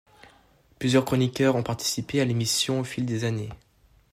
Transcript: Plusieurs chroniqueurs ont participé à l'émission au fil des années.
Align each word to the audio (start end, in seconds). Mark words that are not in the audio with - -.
Plusieurs 0.79 1.05
chroniqueurs 1.05 1.55
ont 1.55 1.61
participé 1.61 2.21
à 2.21 2.25
l'émission 2.25 2.79
au 2.79 2.83
fil 2.83 3.05
des 3.05 3.23
années. 3.23 3.49